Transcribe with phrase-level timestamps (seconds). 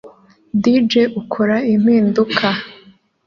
[0.63, 2.47] DJ ukora impinduka